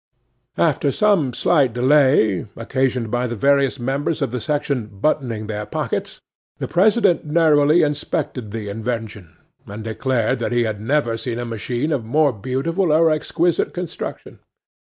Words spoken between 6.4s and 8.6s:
'THE PRESIDENT narrowly inspected